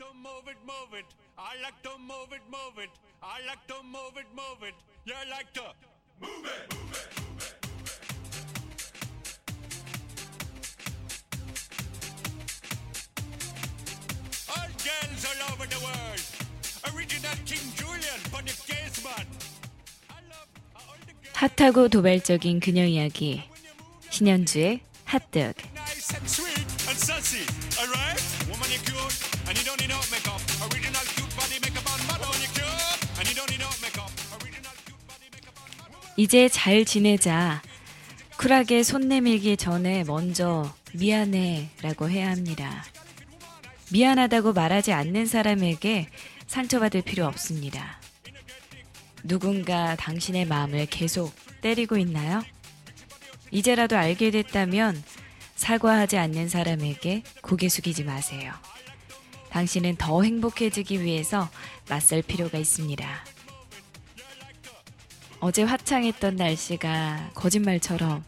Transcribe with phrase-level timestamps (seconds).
[0.00, 1.04] to move it, move it.
[1.36, 2.88] I like to move it, move it.
[3.22, 4.74] I like to move it, move it.
[5.04, 5.66] You like to
[6.22, 7.52] move it, move it.
[14.48, 16.24] All girls all over the world.
[16.94, 19.26] Original King Julian, Bonnie Gaisman.
[21.34, 23.42] 핫하고 도발적인 그녀 이야기
[24.10, 25.54] 신현주의 핫뜨
[36.20, 37.62] 이제 잘 지내자
[38.36, 42.84] 쿨하게 손 내밀기 전에 먼저 미안해 라고 해야 합니다.
[43.90, 46.08] 미안하다고 말하지 않는 사람에게
[46.46, 47.98] 상처받을 필요 없습니다.
[49.24, 52.42] 누군가 당신의 마음을 계속 때리고 있나요?
[53.50, 55.02] 이제라도 알게 됐다면
[55.56, 58.52] 사과하지 않는 사람에게 고개 숙이지 마세요.
[59.48, 61.48] 당신은 더 행복해지기 위해서
[61.88, 63.08] 맞설 필요가 있습니다.
[65.40, 68.24] 어제 화창했던 날씨가 거짓말처럼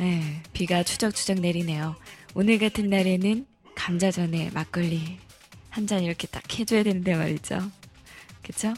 [0.00, 1.96] 에, 비가 추적추적 내리네요.
[2.34, 5.18] 오늘 같은 날에는 감자전에 막걸리
[5.70, 7.70] 한 잔 이렇게 딱 해줘야 되는데 말이죠.
[8.42, 8.72] 그쵸?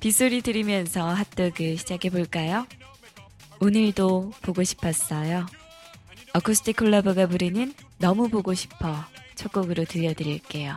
[0.00, 2.66] 빗소리 들으면서 핫도그 시작해 볼까요?
[3.60, 5.46] 오늘도 보고 싶었어요.
[6.34, 9.04] 어쿠스틱 콜라보가 부르는 너무 보고 싶어
[9.36, 10.76] 첫 곡으로 들려드릴게요.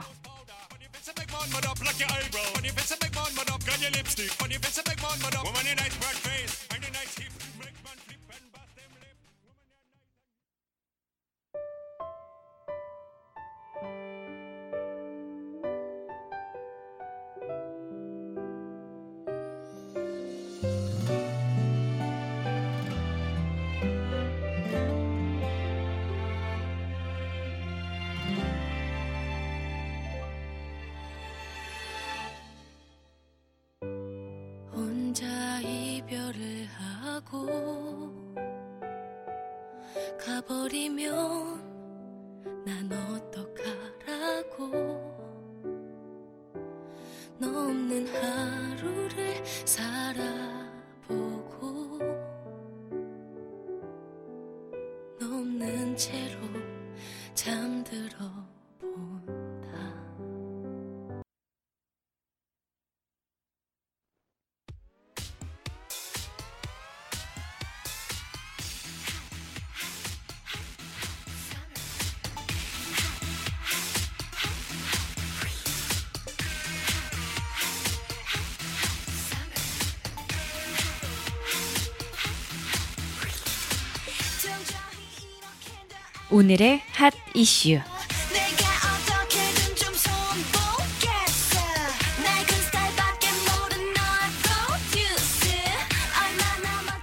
[3.76, 4.32] on your lipstick.
[4.42, 5.40] On your face, a big man, mother.
[5.44, 6.35] Woman in iceberg face.
[36.06, 37.48] 이별을 하고
[40.24, 41.14] 가버리면
[42.64, 43.55] 난 어떡하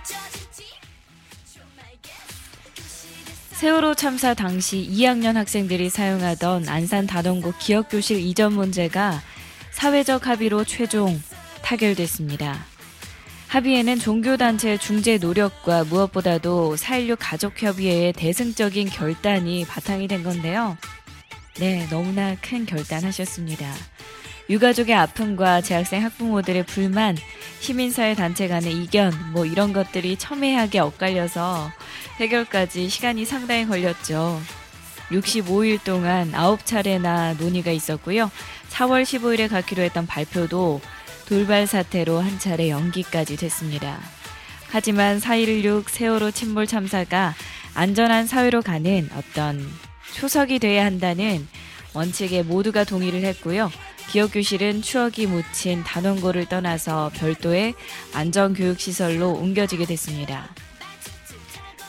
[0.04, 0.64] 질지
[1.54, 3.56] 좀 알겠어.
[3.58, 9.22] 세월호 참사 당시 2학년 학생들이 사용하던 안산 단원고 기억교실 이전 문제가
[9.70, 11.18] 사회적 합의로 최종
[11.62, 12.71] 타결됐습니다.
[13.52, 20.78] 합의에는 종교단체의 중재 노력과 무엇보다도 4.16 가족협의회의 대승적인 결단이 바탕이 된 건데요.
[21.58, 23.70] 네, 너무나 큰 결단하셨습니다.
[24.48, 27.14] 유가족의 아픔과 재학생 학부모들의 불만,
[27.60, 31.70] 시민사회 단체 간의 이견, 뭐 이런 것들이 첨예하게 엇갈려서
[32.20, 34.40] 해결까지 시간이 상당히 걸렸죠.
[35.10, 38.30] 65일 동안 9차례나 논의가 있었고요.
[38.70, 40.80] 4월 15일에 갖기로 했던 발표도
[41.26, 43.98] 돌발 사태로 한 차례 연기까지 됐습니다.
[44.68, 47.34] 하지만 4.16 세월호 침몰 참사가
[47.74, 49.66] 안전한 사회로 가는 어떤
[50.14, 51.46] 초석이 돼야 한다는
[51.94, 53.70] 원칙에 모두가 동의를 했고요.
[54.10, 57.74] 기억교실은 추억이 묻힌 단원고를 떠나서 별도의
[58.12, 60.54] 안전교육시설로 옮겨지게 됐습니다.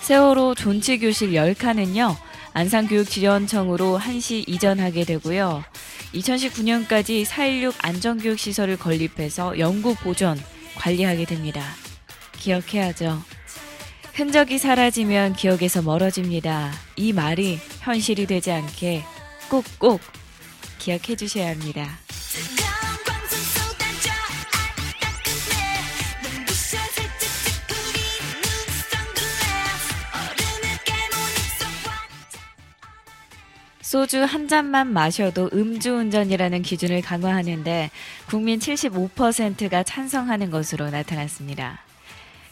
[0.02, 2.16] 세월호 존치교실 10칸은요,
[2.54, 5.64] 안산교육지원청으로 한시 이전하게 되고요.
[6.14, 10.38] 2019년까지 4.16 안전교육 시설을 건립해서 영구 보존,
[10.76, 11.64] 관리하게 됩니다.
[12.34, 13.22] 기억해야죠.
[14.14, 16.72] 흔적이 사라지면 기억에서 멀어집니다.
[16.96, 19.04] 이 말이 현실이 되지 않게
[19.50, 20.02] 꼭꼭
[20.78, 22.03] 기억해 주셔야 합니다.
[33.94, 37.92] 소주 한 잔만 마셔도 음주운전이라는 기준을 강화하는데
[38.28, 41.78] 국민 75%가 찬성하는 것으로 나타났습니다.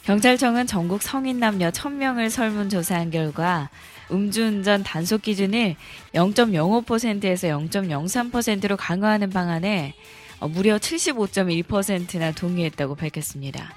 [0.03, 3.71] 경찰청은 전국 성인 남녀 1000명을 설문조사한 결과
[4.11, 5.77] 음주운전 단속 기준을
[6.13, 9.95] 0.05%에서 0.03%로 강화하는 방안에
[10.41, 13.73] 어, 무려 75.1%나 동의했다고 밝혔습니다.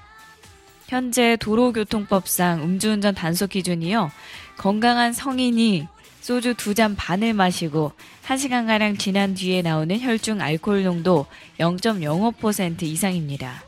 [0.87, 4.11] 현재 도로교통법상 음주운전 단속 기준이요.
[4.55, 5.87] 건강한 성인이
[6.25, 7.91] 소주 두 잔 반을 마시고
[8.25, 11.27] 1시간가량 지난 뒤에 나오는 혈중 알코올 농도
[11.59, 13.63] 0.05% 이상입니다.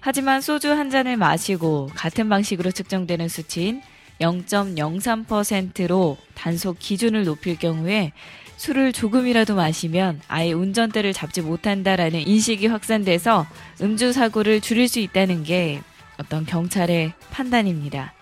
[0.00, 3.82] 하지만 소주 한 잔을 마시고 같은 방식으로 측정되는 수치인
[4.18, 8.12] 0.03%로 단속 기준을 높일 경우에
[8.56, 13.46] 술을 조금이라도 마시면 아예 운전대를 잡지 못한다라는 인식이 확산돼서
[13.82, 15.82] 음주 사고를 줄일 수 있다는 게
[16.16, 18.13] 어떤 경찰의 판단입니다.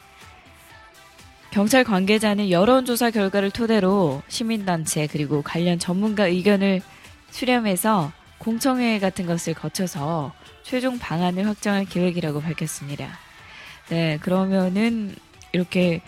[1.52, 6.80] 경찰 관계자는 여론조사 결과를 토대로 시민단체 그리고 관련 전문가 의견을
[7.30, 10.32] 수렴해서 공청회 같은 것을 거쳐서
[10.62, 13.18] 최종 방안을 확정할 계획이라고 밝혔습니다.
[13.90, 15.14] 네, 그러면은
[15.52, 16.00] 이렇게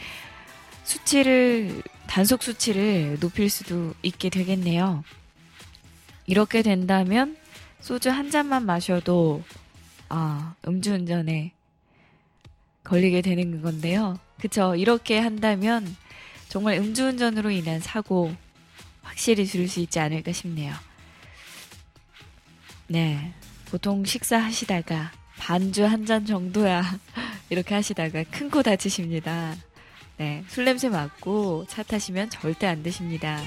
[0.85, 5.05] 수치를 단속 수치를 높일 수도 있게 되겠네요.
[6.25, 7.37] 이렇게 된다면
[7.81, 9.43] 소주 한 잔만 마셔도
[10.09, 11.53] 아, 음주운전에
[12.83, 14.24] 걸리게 되는 건데요.
[14.41, 14.75] 그쵸.
[14.77, 15.97] 이렇게 한다면
[16.49, 18.35] 정말 음주운전으로 인한 사고
[19.03, 20.75] 확실히 줄일 수 있지 않을까 싶네요.
[22.87, 23.33] 네.
[23.71, 26.83] 보통 식사하시다가 반주 한 잔 정도야
[27.51, 29.57] 이렇게 하시다가 큰 코 다치십니다.
[30.19, 30.45] 네.
[30.49, 33.41] 술 냄새 맡고 차 타시면 절대 안 드십니다.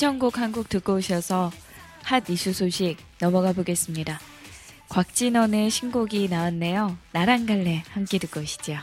[0.00, 1.50] 신청곡 한 곡 듣고 오셔서
[2.04, 4.18] 핫 이슈 소식 넘어가 보겠습니다.
[4.88, 6.96] 곽진원의 신곡이 나왔네요.
[7.12, 8.78] 나랑 갈래 함께 듣고 오시죠.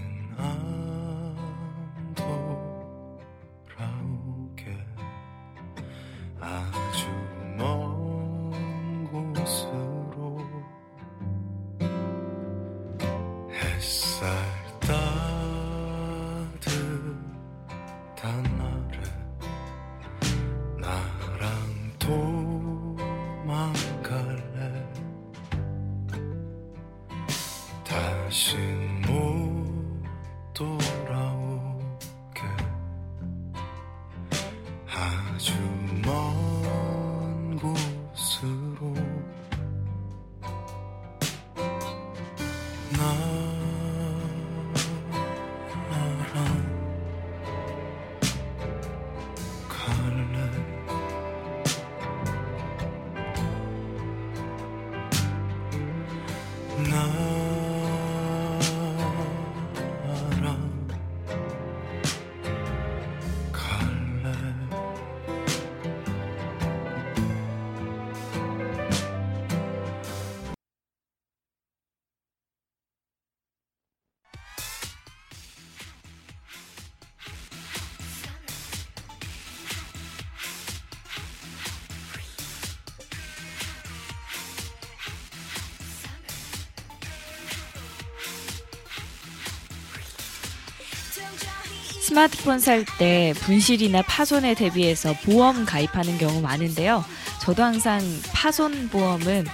[92.12, 97.02] 스마트폰 살 때 분실이나 파손에 대비해서 보험 가입하는 경우 많은데요.
[97.40, 98.02] 저도 항상
[98.34, 99.46] 파손 보험은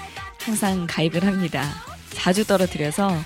[0.43, 1.73] 항상 가입을 합니다.
[2.15, 3.17] 자주 떨어뜨려서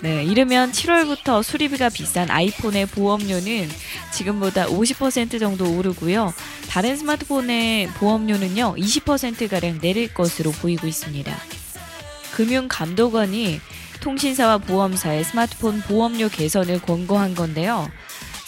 [0.00, 3.68] 네, 이르면 7월부터 수리비가 비싼 아이폰의 보험료는
[4.12, 6.32] 지금보다 50% 정도 오르고요.
[6.70, 11.36] 다른 스마트폰의 보험료는요, 20%가량 내릴 것으로 보이고 있습니다.
[12.32, 13.60] 금융감독원이
[14.00, 17.90] 통신사와 보험사의 스마트폰 보험료 개선을 권고한 건데요.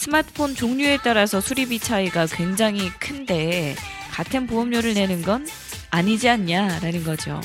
[0.03, 3.73] 스마트폰 종류에 따라서 수리비 차이가 굉장히 큰데
[4.11, 5.47] 같은 보험료를 내는 건
[5.91, 7.39] 아니지 않냐라는 거죠.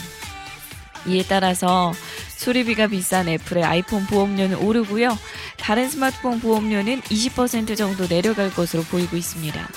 [1.07, 1.93] 이에 따라서
[2.37, 5.17] 수리비가 비싼 애플의 아이폰 보험료는 오르고요.
[5.57, 9.69] 다른 스마트폰 보험료는 20% 정도 내려갈 것으로 보이고 있습니다.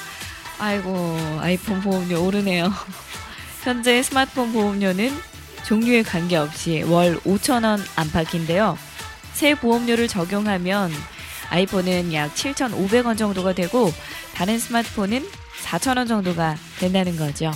[0.57, 2.73] 아이고, 아이폰 보험료 오르네요.
[3.61, 5.15] 현재 스마트폰 보험료는
[5.67, 8.75] 종류에 관계없이 월 5,000원 안팎인데요.
[9.33, 10.91] 새 보험료를 적용하면
[11.51, 13.93] 아이폰은 약 7,500원 정도가 되고
[14.33, 15.23] 다른 스마트폰은
[15.63, 17.51] 4,000원 정도가 된다는 거죠.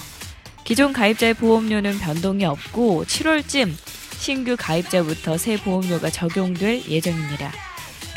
[0.64, 3.74] 기존 가입자의 보험료는 변동이 없고 7월쯤
[4.18, 7.52] 신규 가입자부터 새 보험료가 적용될 예정입니다.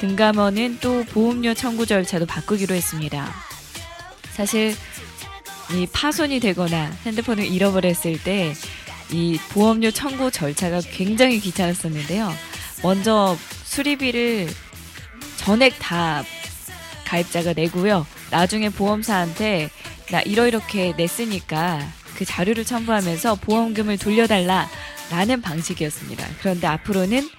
[0.01, 3.35] 금감원은 또 보험료 청구 절차도 바꾸기로 했습니다.
[4.33, 4.75] 사실
[5.73, 8.55] 이 파손이 되거나 핸드폰을 잃어버렸을 때
[9.11, 12.33] 이 보험료 청구 절차가 굉장히 귀찮았었는데요.
[12.83, 14.49] 먼저 수리비를
[15.39, 16.23] 전액 다
[17.07, 18.07] 가입자가 내고요.
[18.31, 19.71] 나중에 보험사한테
[20.11, 21.81] 나 이러이렇게 냈으니까
[22.17, 24.69] 그 자료를 첨부하면서 보험금을 돌려달라
[25.11, 26.27] 라는 방식이었습니다.
[26.41, 27.31] 그런데 앞으로는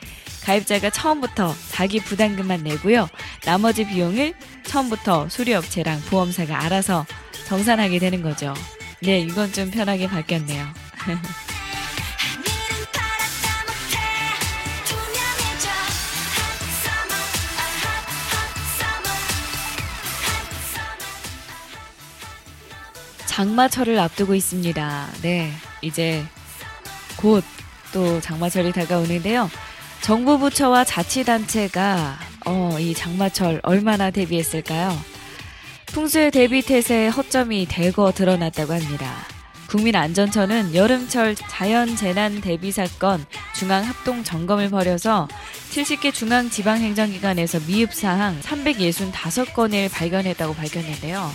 [0.44, 3.08] 가입자가 처음부터 자기 부담금만 내고요.
[3.44, 7.06] 나머지 비용을 처음부터 수리업체랑 보험사가 알아서
[7.46, 8.53] 정산하게 되는 거죠.
[9.01, 10.65] 네, 이건 좀 편하게 바뀌었네요.
[23.39, 25.08] 장마철을 앞두고 있습니다.
[25.22, 26.25] 네, 이제
[27.17, 27.43] 곧
[27.91, 29.50] 또 장마철이 다가오는데요.
[30.01, 34.98] 정부 부처와 자치단체가 어, 이 장마철 얼마나 대비했을까요?
[35.88, 39.13] 풍수의 대비 태세에 허점이 대거 드러났다고 합니다.
[39.67, 43.24] 국민안전처는 여름철 자연재난 대비 사건
[43.55, 45.27] 중앙 합동 점검을 벌여서
[45.72, 51.29] 70개 중앙 지방행정기관에서 미흡 사항 365건을 발견했다고 밝혔는데요.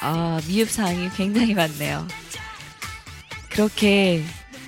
[0.00, 2.06] 아, 미흡 사항이 굉장히 많네요.
[3.50, 4.24] 그렇게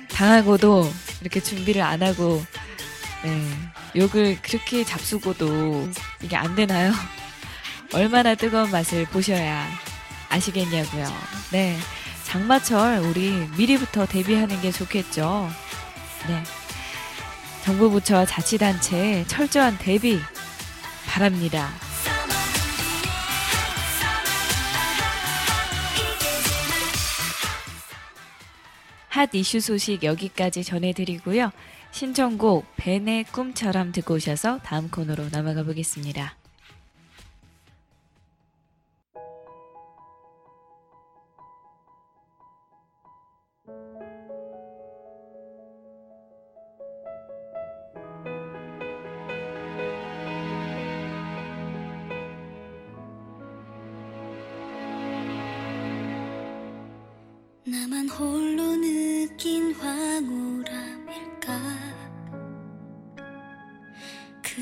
[0.09, 2.43] 당하고도 이렇게 준비를 안 하고
[3.23, 3.47] 네,
[3.95, 5.89] 욕을 그렇게 잡수고도
[6.21, 6.91] 이게 안 되나요?
[7.93, 9.67] 얼마나 뜨거운 맛을 보셔야
[10.29, 11.07] 아시겠냐고요.
[11.51, 11.77] 네.
[12.23, 15.49] 장마철 우리 미리부터 대비하는 게 좋겠죠.
[16.27, 16.43] 네.
[17.63, 20.19] 정부 부처와 자치단체 철저한 대비
[21.07, 21.69] 바랍니다.
[29.11, 31.51] 핫 이슈 소식 여기까지 전해드리고요.
[31.91, 36.40] 신청곡 벤의 꿈처럼 듣고 오셔서 다음 코너로 넘어가 보겠습니다.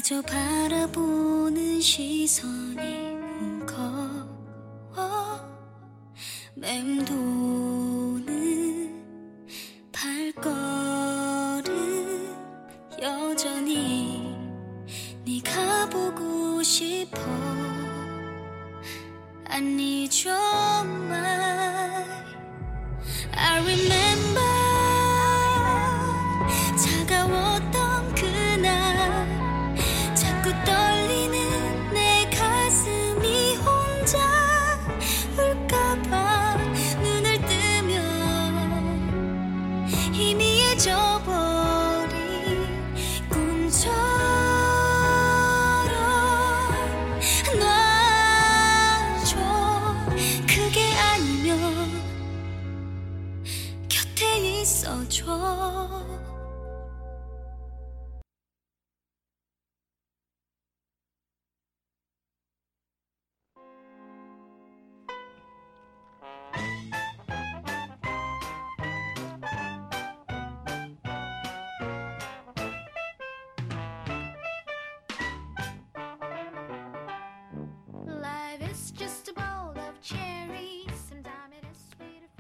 [0.02, 3.16] 그저 바라보는 시선이
[3.66, 4.26] 무거워
[6.56, 7.69] 맴도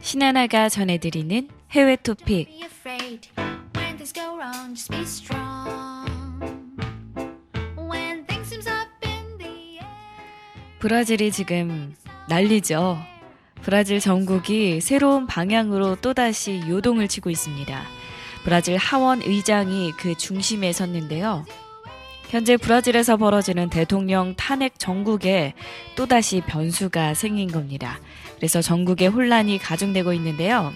[0.09, 3.29] 신하나가 전해드리는 해외 토픽 Be afraid
[3.75, 4.73] when things go wrong.
[4.73, 6.09] Just be strong.
[7.77, 9.87] When things seems up in the air.
[10.79, 11.93] 브라질이 지금
[12.27, 12.97] 난리죠.
[13.61, 17.83] 브라질 전국이 새로운 방향으로 또다시 요동을 치고 있습니다.
[18.43, 21.45] 브라질 하원 의장이 그 중심에 섰는데요.
[22.29, 25.55] 현재 브라질에서 벌어지는 대통령 탄핵 전국에
[25.95, 27.99] 또다시 변수가 생긴 겁니다.
[28.37, 30.71] 그래서 전국에 혼란이 가중되고 있는데요.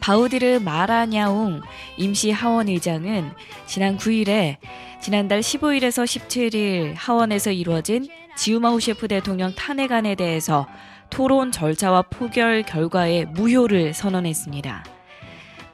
[0.00, 1.60] 바우디르 마라냐웅
[1.96, 3.30] 임시 하원 의장은
[3.66, 4.56] 지난 9일에
[5.00, 10.66] 지난달 15일에서 17일 하원에서 이루어진 지우마 후셰프 대통령 탄핵안에 대해서
[11.10, 14.84] 토론 절차와 포결 결과에 무효를 선언했습니다.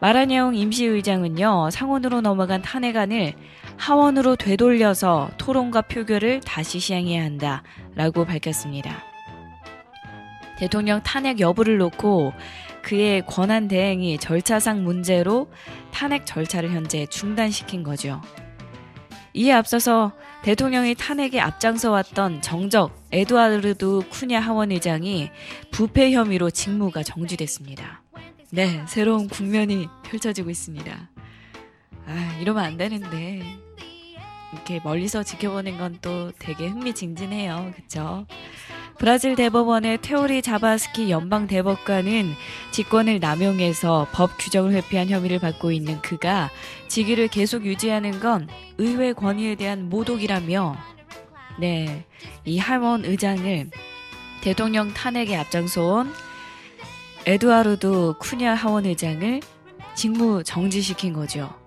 [0.00, 3.34] 마라냐웅 임시의장은요, 상원으로 넘어간 탄핵안을
[3.78, 7.62] 하원으로 되돌려서 토론과 표결을 다시 시행해야 한다.
[7.94, 9.04] 라고 밝혔습니다.
[10.58, 12.32] 대통령 탄핵 여부를 놓고
[12.82, 15.50] 그의 권한 대행이 절차상 문제로
[15.92, 18.20] 탄핵 절차를 현재 중단시킨 거죠.
[19.34, 25.30] 이에 앞서서 대통령이 탄핵에 앞장서 왔던 정적 에드와르드 쿠냐 하원 의장이
[25.70, 28.02] 부패 혐의로 직무가 정지됐습니다.
[28.50, 31.10] 네, 새로운 국면이 펼쳐지고 있습니다.
[32.06, 33.67] 아, 이러면 안 되는데.
[34.52, 37.72] 이렇게 멀리서 지켜보는 건 또 되게 흥미진진해요.
[37.74, 38.26] 그쵸?
[38.98, 42.32] 브라질 대법원의 테오리 자바스키 연방 대법관은
[42.72, 46.50] 직권을 남용해서 법 규정을 회피한 혐의를 받고 있는 그가
[46.88, 50.76] 직위를 계속 유지하는 건 의회 권위에 대한 모독이라며
[51.60, 52.04] 네,
[52.44, 53.70] 이 하원 의장을
[54.40, 56.12] 대통령 탄핵에 앞장서온
[57.26, 59.40] 에두아르도 쿠냐 하원 의장을
[59.94, 61.57] 직무 정지시킨 거죠.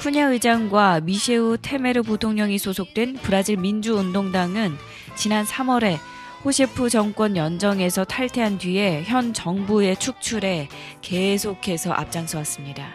[0.00, 4.74] 쿠냐 의장과 미셰우 테메르 부통령이 소속된 브라질 민주운동당은
[5.14, 5.98] 지난 3월에
[6.42, 10.68] 호셰프 정권 연정에서 탈퇴한 뒤에 현 정부의 축출에
[11.02, 12.94] 계속해서 앞장서 왔습니다.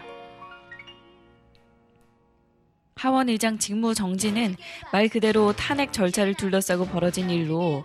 [2.96, 4.56] 하원 의장 직무 정지는
[4.92, 7.84] 말 그대로 탄핵 절차를 둘러싸고 벌어진 일로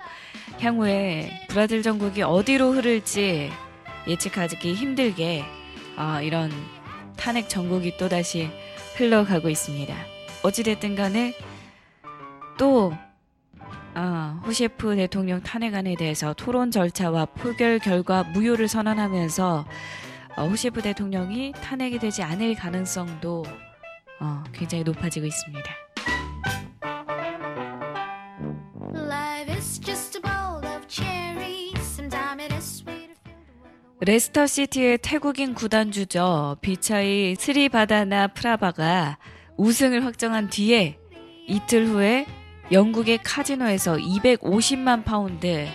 [0.60, 3.51] 향후에 브라질 전국이 어디로 흐를지
[4.08, 5.46] 예측하기 힘들게
[5.96, 6.51] 어, 이런
[7.18, 8.50] 탄핵 전국이 또다시
[8.95, 9.95] 흘러가고 있습니다.
[10.43, 11.33] 어찌됐든 간에
[12.57, 12.93] 또
[13.93, 19.65] 아, 후셰프 대통령 탄핵안에 대해서 토론 절차와 표결 결과 무효를 선언하면서
[20.38, 23.43] 어, 후셰프 대통령이 탄핵이 되지 않을 가능성도
[24.19, 25.90] 어, 굉장히 높아지고 있습니다.
[34.03, 36.58] 레스터 시티의 태국인 구단주죠.
[36.62, 39.20] 비차이 스리바다나 프라바가
[39.58, 40.98] 우승을 확정한 뒤에
[41.48, 42.25] 이틀 후에
[42.72, 45.67] 영국의 카지노에서 250만 파운드,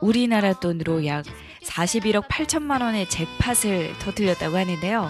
[0.00, 1.24] 우리나라 돈으로 약
[1.62, 5.08] 41억 8천만 원의 잭팟을 터뜨렸다고 하는데요.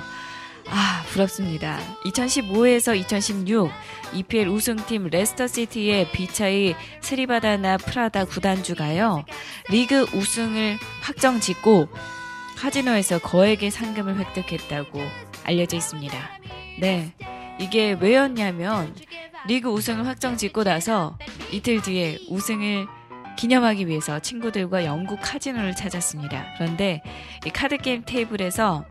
[0.69, 1.79] 아, 부럽습니다.
[2.05, 3.71] 2015에서 2016
[4.13, 9.25] EPL 우승팀 레스터 시티의 비차이 스리바다나 프라바 구단주가요.
[9.71, 11.89] 리그 우승을 확정 짓고
[12.61, 15.01] 카지노에서 거액의 상금을 획득했다고
[15.45, 16.19] 알려져 있습니다.
[16.79, 17.15] 네.
[17.59, 18.95] 이게 왜였냐면
[19.47, 21.17] 리그 우승을 확정 짓고 나서
[21.51, 22.87] 이틀 뒤에 우승을
[23.39, 26.55] 기념하기 위해서 친구들과 영국 카지노를 찾았습니다.
[26.59, 27.03] 그런데
[27.47, 28.85] 이 카드게임 테이블에서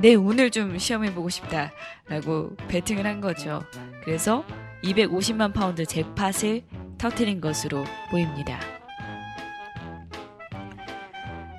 [0.00, 3.62] 내 운을 좀 시험해보고 싶다라고 베팅을 한 거죠.
[4.04, 4.44] 그래서
[4.82, 6.62] 250만 파운드 잭팟을
[6.98, 8.60] 터트린 것으로 보입니다.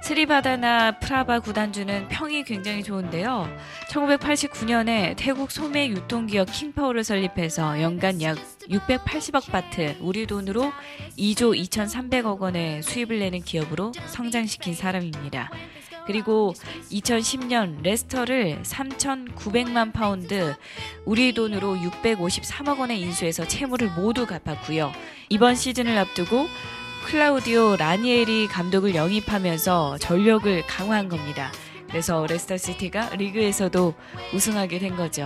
[0.06, 3.50] 스리바다나 프라바 구단주는 평이 굉장히 좋은데요.
[3.90, 8.38] 1989년에 태국 소매 유통기업 킹파워를 설립해서 연간 약
[8.70, 10.72] 680억 바트, 우리 돈으로
[11.18, 15.50] 2조 2,300억 원의 수입을 내는 기업으로 성장시킨 사람입니다.
[16.06, 16.54] 그리고
[16.92, 20.56] 2010년 레스터를 3,900만 파운드,
[21.06, 24.92] 우리 돈으로 653억 원에 인수해서 채무를 모두 갚았고요.
[25.30, 26.46] 이번 시즌을 앞두고
[27.06, 31.52] 클라우디오 라니에리 감독을 영입하면서 전력을 강화한 겁니다.
[31.88, 33.94] 그래서 레스터 시티가 리그에서도
[34.34, 35.24] 우승하게 된 거죠.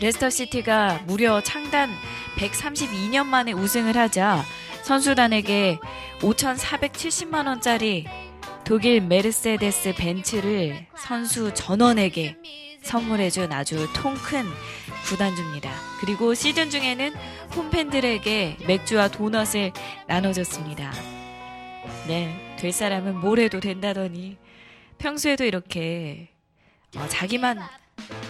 [0.00, 1.90] 레스터 시티가 무려 창단
[2.38, 4.42] 132년 만에 우승을 하자
[4.82, 5.78] 선수단에게
[6.18, 8.06] 5,470만 원짜리
[8.64, 12.36] 독일 메르세데스 벤츠를 선수 전원에게
[12.82, 14.44] 선물해준 아주 통 큰
[15.06, 15.70] 구단주입니다.
[16.00, 17.14] 그리고 시즌 중에는
[17.54, 19.72] 홈팬들에게 맥주와 도넛을
[20.06, 20.92] 나눠줬습니다.
[22.06, 24.36] 네, 될 사람은 뭘 해도 된다더니
[24.98, 26.28] 평소에도 이렇게
[26.96, 27.58] 어, 자기만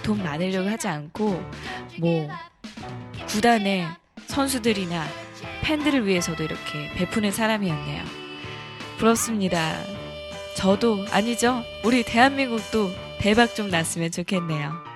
[0.02, 1.42] 돈 많으려고 하지 않고
[1.98, 2.28] 뭐
[3.28, 3.86] 구단의
[4.26, 5.04] 선수들이나
[5.62, 8.04] 팬들을 위해서도 이렇게 베푸는 사람이었네요.
[8.98, 9.74] 부럽습니다.
[10.56, 11.62] 저도 아니죠.
[11.84, 14.91] 우리 대한민국도 대박 좀 났으면 좋겠네요.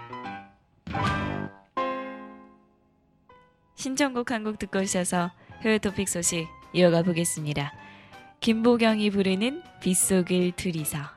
[3.77, 5.31] 신청곡 한 곡 듣고 오셔서
[5.62, 7.73] 해외 토픽 소식 이어가 보겠습니다.
[8.41, 11.16] 김보경이 부르는 빗속을 둘이서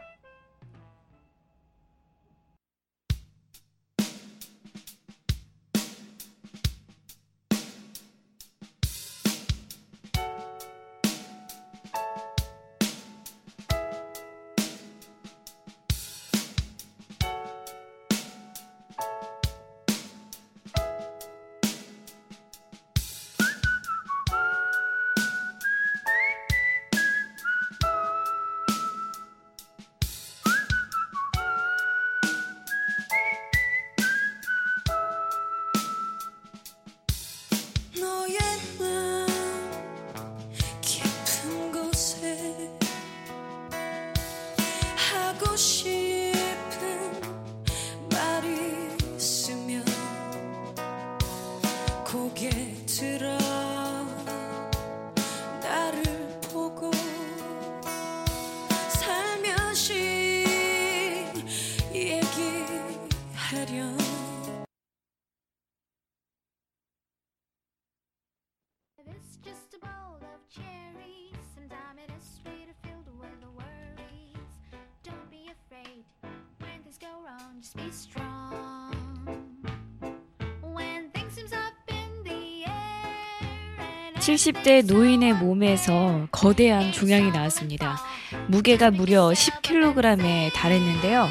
[84.40, 88.00] 80대 노인의 몸에서 거대한 종양이 나왔습니다.
[88.48, 91.28] 무게가 무려 10kg에 달했는데요.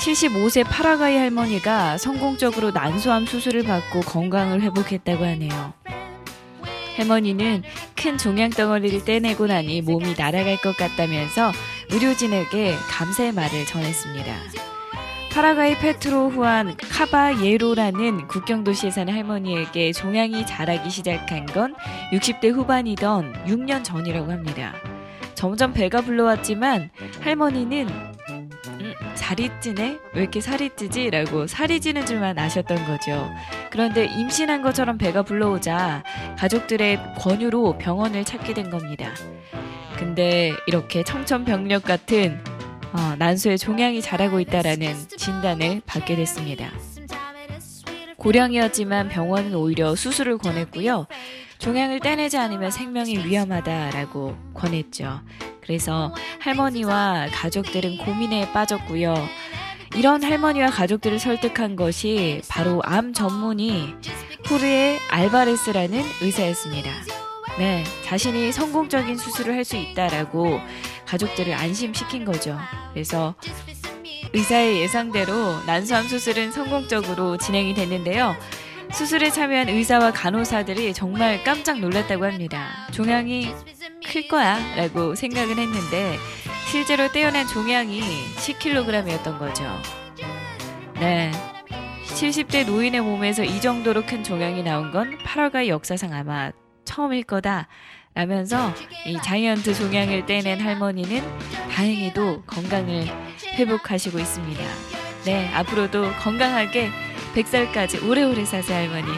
[0.00, 5.74] 75세 파라가이 할머니가 성공적으로 난소암 수술을 받고 건강을 회복했다고 하네요.
[6.96, 7.62] 할머니는
[7.94, 11.52] 큰 종양 덩어리를 떼내고 나니 몸이 날아갈 것 같다면서
[11.90, 14.75] 의료진에게 감사의 말을 전했습니다.
[15.36, 21.74] 파라과이 페트로 후안 카바 예로라는 국경 도시에 사는 할머니에게 종양이 자라기 시작한 건
[22.10, 24.72] 60대 후반이던 6년 전이라고 합니다.
[25.34, 26.88] 점점 배가 불러왔지만
[27.20, 27.86] 할머니는
[28.30, 28.50] 음,
[29.14, 29.98] 살이 찌네?
[30.14, 31.10] 왜 이렇게 살이 찌지?
[31.10, 33.30] 라고 살이 찌는 줄만 아셨던 거죠.
[33.68, 36.02] 그런데 임신한 것처럼 배가 불러오자
[36.38, 39.12] 가족들의 권유로 병원을 찾게 된 겁니다.
[39.98, 42.55] 근데 이렇게 청천벽력 같은
[42.96, 46.70] 어, 난소에 종양이 자라고 있다라는 진단을 받게 됐습니다.
[48.16, 51.06] 고령이었지만 병원은 오히려 수술을 권했고요.
[51.58, 55.20] 종양을 떼내지 않으면 생명이 위험하다라고 권했죠.
[55.60, 59.14] 그래서 할머니와 가족들은 고민에 빠졌고요.
[59.94, 63.94] 이런 할머니와 가족들을 설득한 것이 바로 암 전문의
[64.44, 66.90] 후르의 알바레스라는 의사였습니다.
[67.58, 70.60] 네, 자신이 성공적인 수술을 할 수 있다라고
[71.06, 72.58] 가족들을 안심시킨 거죠.
[72.92, 73.34] 그래서
[74.32, 78.36] 의사의 예상대로 난소암 수술은 성공적으로 진행이 됐는데요.
[78.92, 82.68] 수술에 참여한 의사와 간호사들이 정말 깜짝 놀랐다고 합니다.
[82.92, 83.52] 종양이
[84.06, 86.18] 클 거야 라고 생각은 했는데
[86.70, 88.00] 실제로 떼어낸 종양이
[88.36, 89.64] 10kg이었던 거죠.
[90.98, 91.30] 네.
[92.06, 96.50] 70대 노인의 몸에서 이 정도로 큰 종양이 나온 건 8월가의 역사상 아마
[96.84, 97.68] 처음일 거다.
[98.16, 98.72] 라면서
[99.04, 101.20] 이 자이언트 종양을 떼낸 할머니는
[101.70, 103.04] 다행히도 건강을
[103.58, 104.64] 회복하시고 있습니다.
[105.26, 106.88] 네, 앞으로도 건강하게
[107.34, 109.12] 100살까지 오래오래 사세요, 할머니.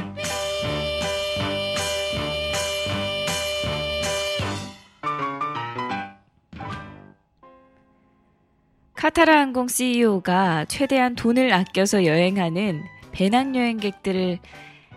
[8.95, 12.83] 카타르 항공 CEO가 최대한 돈을 아껴서 여행하는
[13.13, 14.41] 배낭여행객들을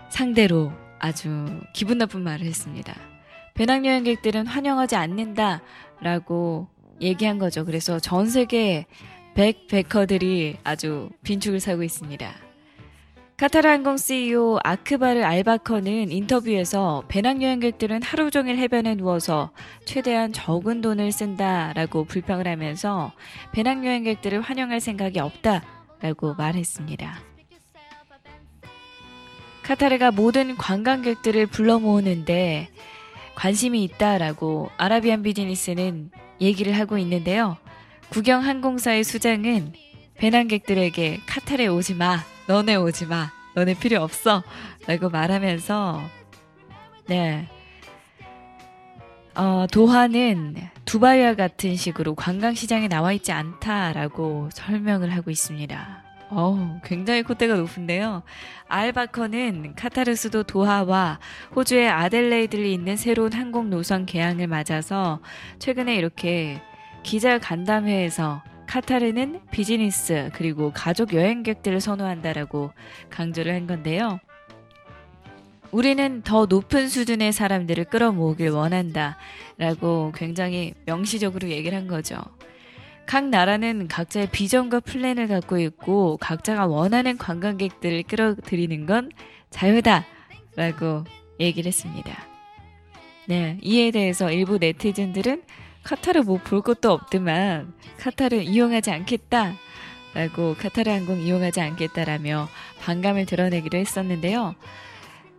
[0.09, 3.10] 상대로 아주 기분 나쁜 말을 했습니다.
[3.55, 5.61] 배낭여행객들은 환영하지 않는다
[6.01, 6.67] 라고
[7.01, 7.65] 얘기한 거죠.
[7.65, 8.85] 그래서 전 세계
[9.33, 12.33] 백베커들이 아주 빈축을 사고 있습니다.
[13.37, 19.49] 카타르 항공 CEO 아크바르 알바커는 인터뷰에서 배낭여행객들은 하루 종일 해변에 누워서
[19.83, 23.13] 최대한 적은 돈을 쓴다라고 불평을 하면서
[23.53, 27.19] 배낭여행객들을 환영할 생각이 없다라고 말했습니다.
[29.63, 32.69] 카타르가 모든 관광객들을 불러 모으는데
[33.41, 37.57] 관심이 있다라고 아라비안 비즈니스는 얘기를 하고 있는데요.
[38.09, 39.73] 국영 항공사의 수장은
[40.19, 42.19] 배낭객들에게 카타르에 오지 마.
[42.45, 43.31] 너네 오지 마.
[43.55, 44.43] 너네 필요 없어.
[44.85, 46.03] 라고 말하면서,
[47.07, 47.47] 네.
[49.33, 56.00] 어, 도하는 두바이와 같은 식으로 관광시장에 나와 있지 않다라고 설명을 하고 있습니다.
[56.33, 58.23] 어우, 굉장히 콧대가 높은데요.
[58.69, 61.19] 알바커는 카타르 수도 도하와
[61.53, 65.19] 호주의 아델레이드를 잇는 새로운 항공 노선 개항을 맞아서
[65.59, 66.61] 최근에 이렇게
[67.03, 72.71] 기자 간담회에서 카타르는 비즈니스 그리고 가족 여행객들을 선호한다라고
[73.09, 74.21] 강조를 한 건데요.
[75.71, 79.17] 우리는 더 높은 수준의 사람들을 끌어모으길 원한다.
[79.57, 82.15] 라고 굉장히 명시적으로 얘기를 한 거죠.
[83.11, 89.11] 각 나라는 각자의 비전과 플랜을 갖고 있고 각자가 원하는 관광객들을 끌어들이는 건
[89.49, 90.05] 자유다.
[90.55, 91.03] 라고
[91.37, 92.17] 얘기를 했습니다.
[93.27, 95.43] 네, 이에 대해서 일부 네티즌들은
[95.83, 99.55] 카타르 뭐 볼 것도 없더만 카타르 이용하지 않겠다.
[100.13, 102.47] 라고 카타르 항공 이용하지 않겠다라며
[102.79, 104.55] 반감을 드러내기도 했었는데요.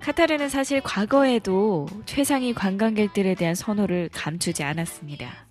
[0.00, 5.46] 카타르는 사실 과거에도 최상위 관광객들에 대한 선호를 감추지 않았습니다.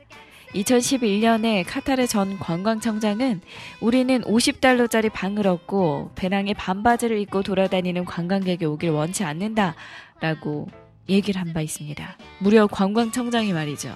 [0.53, 3.41] 2011년에 카타르 전 관광청장은
[3.79, 9.75] 우리는 50달러짜리 방을 얻고 배낭에 반바지를 입고 돌아다니는 관광객이 오길 원치 않는다
[10.19, 10.67] 라고
[11.09, 12.17] 얘기를 한 바 있습니다.
[12.39, 13.95] 무려 관광청장이 말이죠.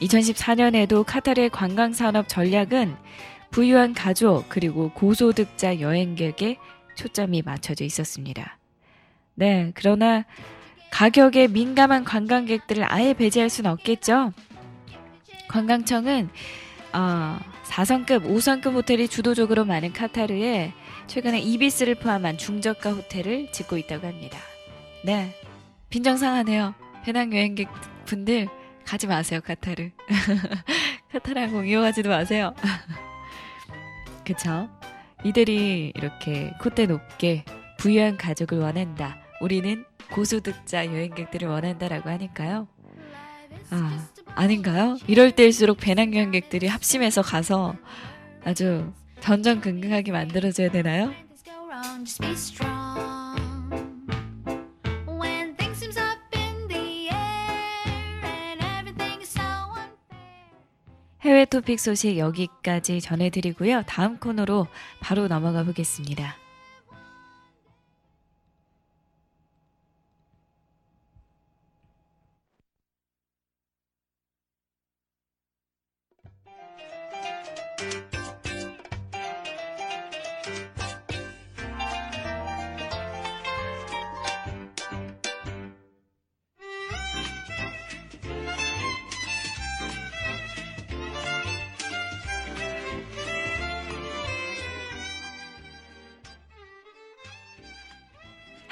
[0.00, 2.96] 2014년에도 카타르의 관광산업 전략은
[3.50, 6.56] 부유한 가족 그리고 고소득자 여행객에
[6.96, 8.58] 초점이 맞춰져 있었습니다.
[9.34, 10.24] 네, 그러나
[10.90, 14.32] 가격에 민감한 관광객들을 아예 배제할 수는 없겠죠.
[15.52, 16.30] 관광청은
[16.94, 20.72] 어, 4성급, 5성급 호텔이 주도적으로 많은 카타르에
[21.06, 24.38] 최근에 이비스를 포함한 중저가 호텔을 짓고 있다고 합니다.
[25.04, 25.36] 네,
[25.90, 26.74] 빈정상하네요.
[27.04, 27.68] 배낭여행객
[28.06, 28.48] 분들
[28.86, 29.90] 가지 마세요, 카타르.
[31.12, 32.54] 카타르 항공 이용하지도 마세요.
[34.24, 34.70] 그쵸?
[35.24, 37.44] 이들이 이렇게 콧대 높게
[37.78, 39.18] 부유한 가족을 원한다.
[39.40, 42.68] 우리는 고소득자 여행객들을 원한다라고 하니까요.
[43.70, 44.96] 아, 아닌가요?
[45.06, 47.76] 이럴 때일수록 배낭여행객들이 합심해서 가서
[48.44, 51.12] 아주 전전긍긍하게 만들어줘야 되나요?
[61.20, 63.82] 해외 토픽 소식 여기까지 전해드리고요.
[63.86, 64.66] 다음 코너로
[65.00, 66.41] 바로 넘어가 보겠습니다.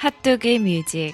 [0.01, 1.13] 핫도그 뮤직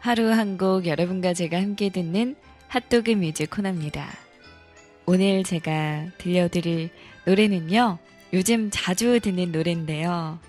[0.00, 2.34] 하루 한 곡 여러분과 제가 함께 듣는
[2.66, 4.08] 핫도그 뮤직 코너입니다.
[5.06, 6.90] 오늘 제가 들려드릴
[7.26, 7.98] 노래는요.
[8.32, 10.40] 요즘 자주 듣는 노래인데요.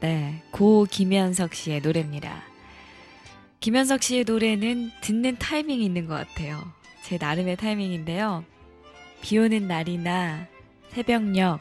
[0.00, 2.45] 네, 고 김현석 씨의 노래입니다.
[3.60, 6.62] 김현석 씨의 노래는 듣는 타이밍이 있는 것 같아요.
[7.02, 8.44] 제 나름의 타이밍인데요.
[9.22, 10.46] 비 오는 날이나
[10.90, 11.60] 새벽녘,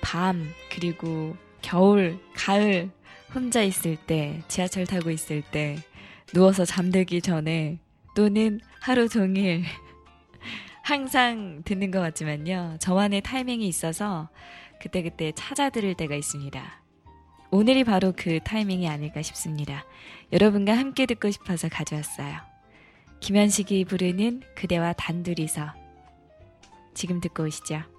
[0.00, 2.90] 밤, 그리고 겨울, 가을,
[3.34, 5.78] 혼자 있을 때, 지하철 타고 있을 때,
[6.32, 7.78] 누워서 잠들기 전에,
[8.14, 9.64] 또는 하루 종일
[10.82, 12.76] 항상 듣는 것 같지만요.
[12.78, 14.28] 저만의 타이밍이 있어서
[14.80, 16.83] 그때그때 찾아 들을 때가 있습니다.
[17.54, 19.84] 오늘이 바로 그 타이밍이 아닐까 싶습니다.
[20.32, 22.40] 여러분과 함께 듣고 싶어서 가져왔어요.
[23.20, 25.72] 김현식이 부르는 그대와 단둘이서
[26.94, 27.93] 지금 듣고 오시죠.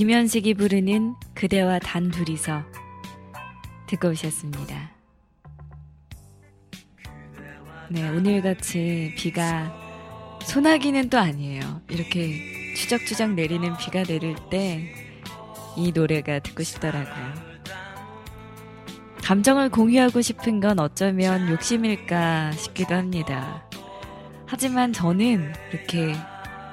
[0.00, 2.64] 김현식이 부르는 그대와 단둘이서
[3.86, 4.92] 듣고 오셨습니다.
[7.90, 9.70] 네, 오늘같이 비가
[10.42, 11.82] 소나기는 또 아니에요.
[11.90, 14.94] 이렇게 추적추적 내리는 비가 내릴 때
[15.76, 17.34] 이 노래가 듣고 싶더라고요.
[19.22, 23.68] 감정을 공유하고 싶은 건 어쩌면 욕심일까 싶기도 합니다.
[24.46, 26.14] 하지만 저는 이렇게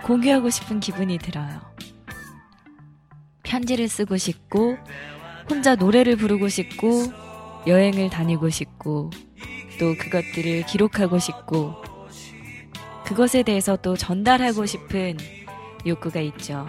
[0.03, 1.76] 공유하고 싶은 기분이 들어요.
[3.47, 4.77] 편지를 쓰고 싶고,
[5.49, 7.05] 혼자 노래를 부르고 싶고,
[7.65, 9.10] 여행을 다니고 싶고,
[9.79, 11.75] 또 그것들을 기록하고 싶고,
[13.05, 15.17] 그것에 대해서 또 전달하고 싶은
[15.86, 16.67] 욕구가 있죠.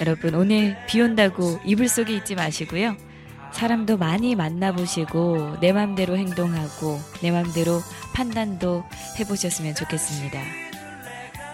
[0.00, 2.96] 여러분, 오늘 비 온다고 이불 속에 있지 마시고요.
[3.52, 7.80] 사람도 많이 만나보시고, 내 맘대로 행동하고, 내 맘대로
[8.14, 8.82] 판단도
[9.20, 10.40] 해보셨으면 좋겠습니다.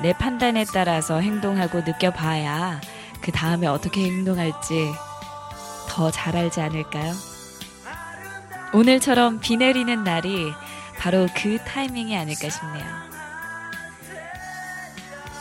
[0.02, 2.80] 내 판단에 따라서 행동하고 느껴봐야
[3.20, 4.92] 그 다음에 어떻게 행동할지
[5.88, 7.12] 더 잘 알지 않을까요?
[8.72, 10.52] 오늘처럼 비 내리는 날이
[10.98, 12.84] 바로 그 타이밍이 아닐까 싶네요.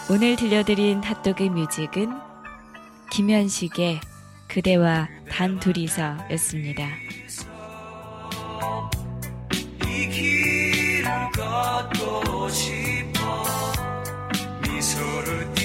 [0.10, 2.20] 오늘 들려드린 핫도그 뮤직은
[3.12, 4.02] 김현식의
[4.48, 6.88] 그대와 단 둘이서였습니다.
[11.34, 13.44] 걷고 싶어
[14.62, 15.59] 미소를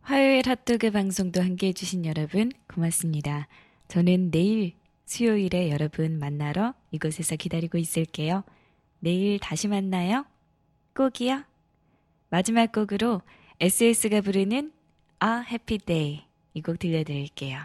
[0.00, 3.48] 화요일 핫도그 방송도 함께 해 주신 여러분 고맙습니다.
[3.88, 4.72] 저는 내일
[5.04, 8.44] 수요일에 여러분 만나러 이곳에서 기다리고 있을게요.
[9.00, 10.24] 내일 다시 만나요.
[10.94, 11.44] 꼭이요.
[12.30, 13.20] 마지막 곡으로
[13.60, 14.72] SS가 부르는
[15.22, 16.22] A Happy Day
[16.54, 17.58] 이 곡 들려드릴게요.